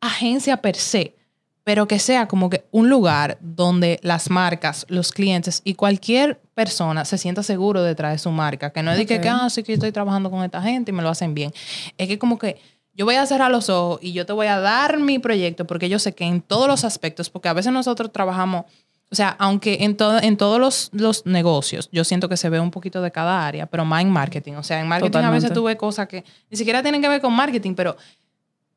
[0.00, 1.16] agencia per se,
[1.64, 7.04] pero que sea como que un lugar donde las marcas, los clientes y cualquier persona
[7.04, 8.70] se sienta seguro detrás de su marca.
[8.70, 11.02] Que no es de que, ah, sí que estoy trabajando con esta gente y me
[11.02, 11.52] lo hacen bien.
[11.98, 12.60] Es que como que
[12.98, 15.88] yo voy a cerrar los ojos y yo te voy a dar mi proyecto porque
[15.88, 18.64] yo sé que en todos los aspectos, porque a veces nosotros trabajamos,
[19.08, 22.58] o sea, aunque en, todo, en todos los, los negocios, yo siento que se ve
[22.58, 24.54] un poquito de cada área, pero más en marketing.
[24.54, 25.54] O sea, en marketing a veces Totalmente.
[25.54, 27.96] tú ves cosas que ni siquiera tienen que ver con marketing, pero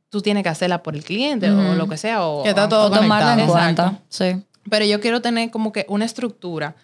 [0.09, 2.23] tú tienes que hacerla por el cliente o lo que sea.
[2.23, 4.01] O, Que está todo O tomarla en cuenta.
[4.07, 4.39] Sí.
[4.69, 6.75] Pero yo quiero tener como que una estructura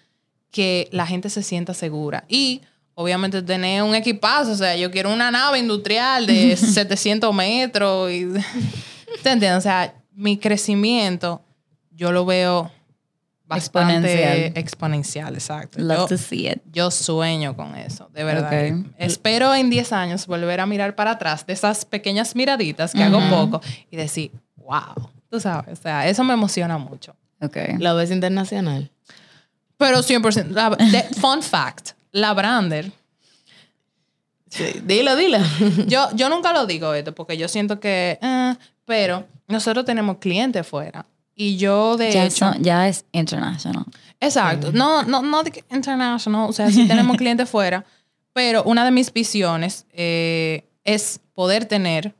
[0.50, 2.24] que la gente se sienta segura.
[2.28, 2.62] Y
[3.00, 4.52] obviamente tener un equipazo.
[4.52, 8.12] O sea, yo quiero una nave industrial de 700 metros.
[8.12, 8.26] Y,
[9.24, 9.60] ¿Te entiendes?
[9.60, 11.42] O sea, mi crecimiento
[11.92, 12.72] yo lo veo
[13.46, 14.58] bastante Exponencial.
[14.58, 15.34] exponencial.
[15.36, 15.80] exacto.
[15.80, 16.60] Love Yo- to see it.
[16.74, 18.52] yo sueño con eso, de verdad.
[18.98, 23.22] Espero en 10 años volver a mirar para atrás de esas pequeñas miraditas que hago
[23.30, 27.16] poco y decir, wow, tú sabes, o sea, eso me emociona mucho.
[27.42, 27.56] Ok.
[27.80, 28.92] ¿Lo ves internacional?
[29.78, 32.92] Pero 100%, la- de- fun fact, la Brander,
[34.50, 34.64] Sí.
[34.86, 35.40] Dilo, dilo.
[35.88, 40.66] yo, yo nunca lo digo esto porque yo siento que, eh, pero nosotros tenemos clientes
[40.66, 41.06] fuera.
[41.36, 43.84] Y yo, de Ya, hecho, son- ya es international.
[44.22, 44.72] Exacto.
[44.72, 46.50] No, no, no de que international.
[46.50, 47.84] O sea, sí tenemos clientes fuera.
[48.34, 52.16] Pero una de mis visiones eh, es poder tener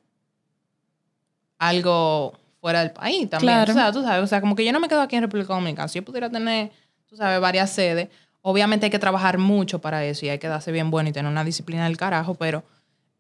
[1.58, 3.54] algo fuera del país también.
[3.54, 3.72] Claro.
[3.72, 5.54] O sea, tú sabes, o sea, como que yo no me quedo aquí en República
[5.54, 5.88] Dominicana.
[5.88, 6.72] Si yo pudiera tener,
[7.08, 8.10] tú sabes, varias sedes,
[8.48, 11.30] obviamente hay que trabajar mucho para eso y hay que darse bien bueno y tener
[11.30, 12.64] una disciplina del carajo, pero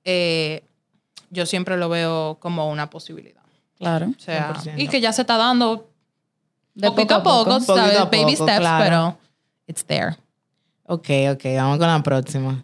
[0.06, 0.64] eh,
[1.32, 3.42] yo siempre lo veo como una posibilidad.
[3.78, 4.08] Claro.
[4.18, 4.76] O sea, 100%.
[4.78, 5.90] y que ya se está dando
[6.74, 7.98] De poquito a poco, ¿sabes?
[7.98, 8.84] a Baby poco, steps, claro.
[8.86, 9.18] pero
[9.68, 10.16] it's there.
[10.86, 12.64] Ok, ok, vamos con la próxima.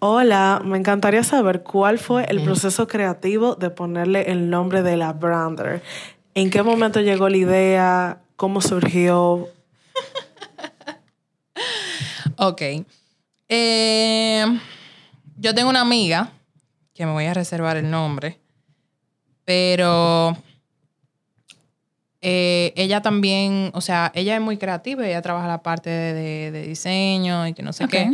[0.00, 5.12] Hola, me encantaría saber cuál fue el proceso creativo de ponerle el nombre de la
[5.12, 5.82] Brander.
[6.34, 8.18] ¿En qué momento llegó la idea?
[8.34, 9.48] ¿Cómo surgió?
[12.38, 12.62] Ok.
[13.48, 14.44] Eh,
[15.36, 16.30] yo tengo una amiga
[16.94, 18.38] que me voy a reservar el nombre,
[19.44, 20.36] pero
[22.20, 26.50] eh, ella también, o sea, ella es muy creativa, ella trabaja la parte de, de-
[26.52, 28.04] de diseño y que no sé qué.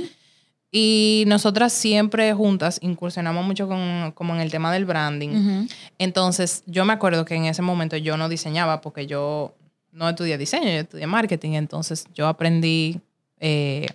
[0.72, 5.66] Y nosotras siempre juntas incursionamos mucho con, como en el tema del branding.
[5.98, 9.54] Entonces, yo me acuerdo que en ese momento yo no diseñaba porque yo
[9.92, 11.52] no estudié diseño, yo estudié marketing.
[11.54, 13.00] Entonces, yo aprendí,
[13.40, 13.86] eh,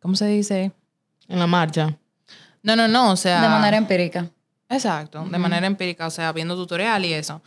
[0.00, 0.72] ¿cómo se dice?
[1.28, 1.96] En la marcha.
[2.62, 3.42] No, no, no, o sea...
[3.42, 4.28] De manera empírica.
[4.68, 7.42] Exacto, de manera empírica, o sea, viendo tutorial y eso.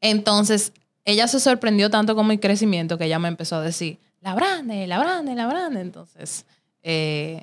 [0.00, 0.72] Entonces,
[1.04, 4.86] ella se sorprendió tanto con mi crecimiento que ella me empezó a decir, la brande,
[4.86, 5.80] la brande, la brande.
[5.80, 6.46] Entonces,
[6.82, 7.42] eh,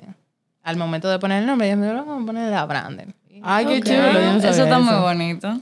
[0.62, 3.08] al momento de poner el nombre, ella me dijo, vamos a poner la brande.
[3.28, 4.12] Y- Ay, qué chulo.
[4.12, 5.60] yo no Eso está muy bonito.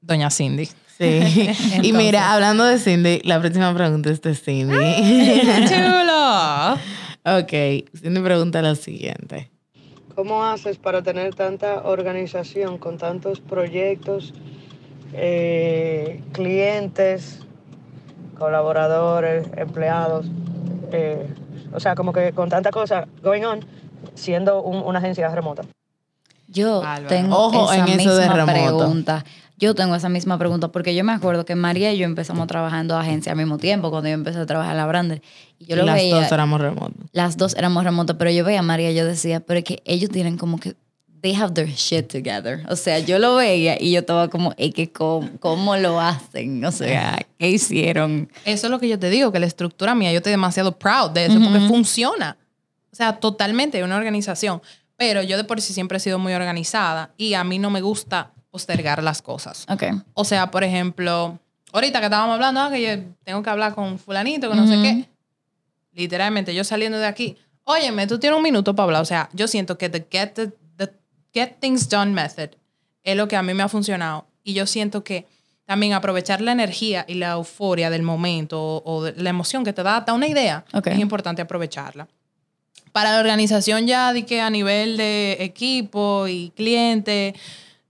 [0.00, 0.66] Doña Cindy.
[0.98, 1.50] Sí.
[1.82, 4.76] y mira, hablando de Cindy, la próxima pregunta es de Cindy.
[5.68, 6.78] ¡Chulo!
[7.24, 7.52] Ok,
[7.96, 9.50] Cindy pregunta lo siguiente.
[10.14, 14.34] ¿Cómo haces para tener tanta organización con tantos proyectos,
[15.14, 17.40] eh, clientes,
[18.38, 20.26] colaboradores, empleados?
[20.94, 21.26] eh,
[21.72, 23.60] o sea, como que con tanta cosa going on,
[24.14, 25.62] siendo un- una agencia remota.
[26.48, 28.76] Yo tengo Ojo esa en eso de misma remoto.
[28.78, 29.24] pregunta.
[29.62, 32.98] Yo tengo esa misma pregunta porque yo me acuerdo que María y yo empezamos trabajando
[32.98, 35.22] agencia al mismo tiempo cuando yo empecé a trabajar en la Brander.
[35.60, 36.16] Y yo lo Las veía.
[36.16, 36.96] dos éramos remotos.
[37.12, 39.80] Las dos éramos remotos, pero yo veía a María y yo decía, pero es que
[39.84, 40.74] ellos tienen como que
[41.20, 42.64] they have their shit together.
[42.68, 46.64] O sea, yo lo veía y yo estaba como, es que cómo, cómo lo hacen,
[46.64, 48.28] o sea, ¿qué hicieron?
[48.44, 51.10] Eso es lo que yo te digo, que la estructura mía, yo estoy demasiado proud
[51.12, 52.36] de eso, porque funciona.
[52.92, 54.60] O sea, totalmente, una organización.
[54.96, 57.80] Pero yo de por sí siempre he sido muy organizada y a mí no me
[57.80, 59.66] gusta postergar las cosas.
[59.68, 59.82] Ok.
[60.14, 61.40] O sea, por ejemplo,
[61.72, 64.74] ahorita que estábamos hablando, ah, que yo tengo que hablar con fulanito, que no sé
[64.74, 64.82] Ujú.
[64.84, 65.08] qué.
[65.94, 69.02] Literalmente, yo saliendo de aquí, óyeme, tú tienes un minuto para hablar.
[69.02, 70.92] O sea, yo siento que the get, the, the
[71.34, 72.50] get things done method
[73.02, 74.26] es lo que a mí me ha funcionado.
[74.44, 75.26] Y yo siento que
[75.64, 79.72] también aprovechar la energía y la euforia del momento o, o de la emoción que
[79.72, 80.88] te da hasta una idea, Ok.
[80.88, 82.06] es importante aprovecharla.
[82.92, 87.34] Para la organización ya de que a nivel de equipo y cliente,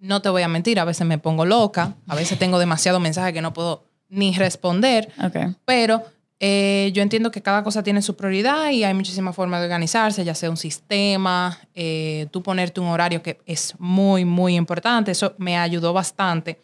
[0.03, 3.33] no te voy a mentir, a veces me pongo loca, a veces tengo demasiado mensaje
[3.33, 5.37] que no puedo ni responder, Ok.
[5.65, 6.03] pero
[6.45, 10.25] eh, yo entiendo que cada cosa tiene su prioridad y hay muchísimas formas de organizarse,
[10.25, 15.13] ya sea un sistema, eh, tú ponerte un horario que es muy, muy importante.
[15.13, 16.59] Eso me ayudó bastante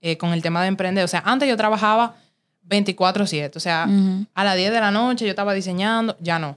[0.00, 1.04] eh, con el tema de emprender.
[1.04, 2.14] O sea, antes yo trabajaba
[2.68, 3.88] 24/7, o sea,
[4.34, 6.56] a las 10 de la noche yo estaba diseñando, ya no.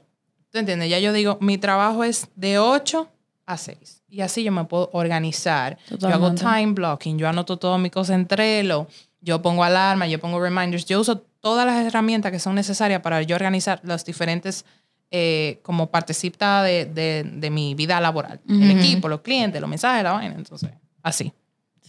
[0.52, 0.90] ¿Tú entiendes?
[0.90, 3.10] Ya yo digo, mi trabajo es de 8
[3.48, 4.04] a 6.
[4.10, 5.78] Y así yo me puedo organizar.
[5.90, 6.44] Yo hago Totalmente.
[6.44, 8.88] time blocking, yo anoto todas mis cosas en Trello,
[9.22, 13.22] yo pongo alarma, yo pongo reminders, yo uso todas las herramientas que son necesarias para
[13.24, 14.66] yo organizar las diferentes
[15.10, 18.42] eh, como participa de, de, de mi vida laboral.
[18.48, 20.36] El equipo, los clientes, los mensajes, la vaina.
[20.36, 20.70] Entonces,
[21.02, 21.32] así.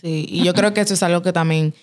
[0.01, 1.75] Sí, y yo creo que eso es algo que también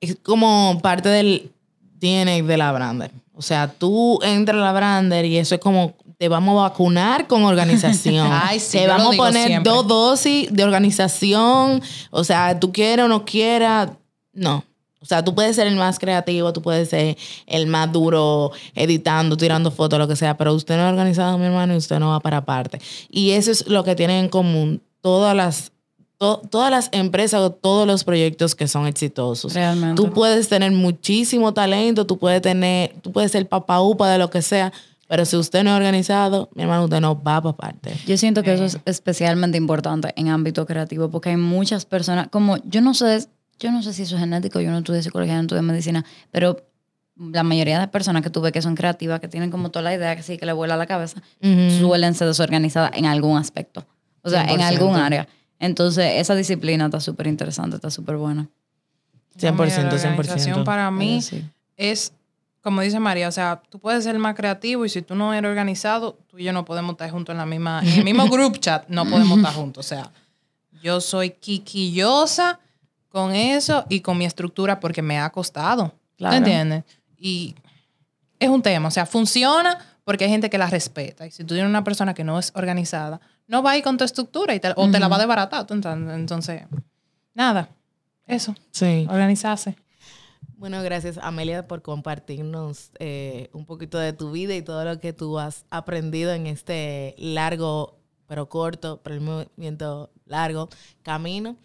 [0.00, 1.52] es como parte del
[2.00, 3.12] DNA de la Brander.
[3.34, 7.26] O sea, tú entras a la Brander y eso es como te vamos a vacunar
[7.26, 8.28] con organización.
[8.42, 9.70] Ay, sí, te vamos a poner siempre.
[9.72, 11.82] dos dosis de organización.
[12.10, 13.90] O sea, tú quieras o no quieras,
[14.32, 14.64] no.
[15.00, 19.36] O sea, tú puedes ser el más creativo, tú puedes ser el más duro editando,
[19.36, 22.08] tirando fotos, lo que sea, pero usted no es organizado, mi hermano, y usted no
[22.10, 22.80] va para parte.
[23.08, 25.70] Y eso es lo que tienen en común todas las,
[26.18, 29.54] to- todas las empresas o todos los proyectos que son exitosos.
[29.54, 29.94] Realmente.
[30.02, 34.28] Tú puedes tener muchísimo talento, tú puedes tener, tú puedes ser papá upa de lo
[34.28, 34.72] que sea,
[35.08, 37.94] pero si usted no es organizado, mi hermano, usted no va para parte.
[38.06, 42.56] Yo siento que eso es especialmente importante en ámbito creativo porque hay muchas personas, como
[42.64, 43.26] yo no sé,
[43.58, 46.62] yo no sé si eso es genético, yo no estudié psicología, no estudié medicina, pero
[47.18, 50.14] la mayoría de personas que tuve que son creativas, que tienen como toda la idea
[50.16, 51.22] que sí, que le vuela la cabeza,
[51.80, 53.86] suelen ser desorganizadas en algún aspecto,
[54.22, 54.62] o sea, en 100%.
[54.66, 55.26] algún área.
[55.58, 58.48] Entonces, esa disciplina está súper interesante, está súper buena.
[59.38, 60.18] 100%, No, mira, la 100%.
[60.18, 61.42] organización para mí Sí.
[61.78, 62.12] es,
[62.66, 65.48] como dice María, o sea, tú puedes ser más creativo y si tú no eres
[65.48, 68.58] organizado, tú y yo no podemos estar juntos en la misma, en el mismo group
[68.58, 69.86] chat, no podemos estar juntos.
[69.86, 70.10] O sea,
[70.82, 72.58] yo soy quiquillosa
[73.08, 75.94] con eso y con mi estructura porque me ha costado.
[76.16, 76.32] Claro.
[76.32, 76.82] ¿Te entiendes?
[77.16, 77.54] Y
[78.40, 81.24] es un tema, o sea, funciona porque hay gente que la respeta.
[81.24, 83.96] Y si tú tienes una persona que no es organizada, no va a ir con
[83.96, 85.64] tu estructura y te- o te la va a desbaratar.
[85.70, 86.62] Entonces,
[87.32, 87.68] nada,
[88.26, 89.06] eso, Sí.
[89.08, 89.76] organizarse.
[90.58, 95.12] Bueno, gracias Amelia por compartirnos eh, un poquito de tu vida y todo lo que
[95.12, 100.70] tú has aprendido en este largo, pero corto, pero el movimiento largo
[101.02, 101.58] camino.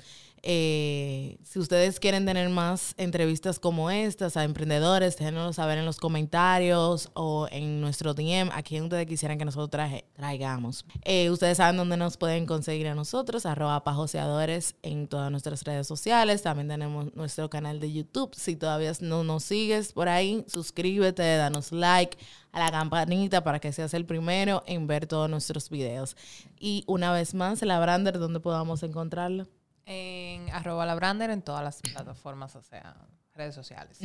[0.44, 5.98] Eh, si ustedes quieren tener más entrevistas como estas a emprendedores, déjenoslo saber en los
[5.98, 10.86] comentarios o en nuestro DM a quien ustedes quisieran que nosotros traje- traigamos.
[11.04, 15.86] Eh, ustedes saben dónde nos pueden conseguir a nosotros, arroba pajoseadores en todas nuestras redes
[15.86, 16.42] sociales.
[16.42, 18.34] También tenemos nuestro canal de YouTube.
[18.36, 22.18] Si todavía no nos sigues por ahí, suscríbete, danos like
[22.52, 26.18] a la campanita para que seas el primero en ver todos nuestros videos.
[26.60, 29.48] Y una vez más, la Brander, ¿dónde podamos encontrarlo?
[29.92, 32.96] En arroba la brander en todas las plataformas, o sea,
[33.34, 34.00] redes sociales.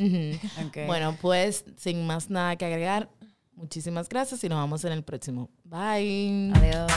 [0.85, 3.09] Bueno, pues sin más nada que agregar,
[3.53, 5.49] muchísimas gracias y nos vemos en el próximo.
[5.63, 6.51] Bye.
[6.55, 6.91] Adiós.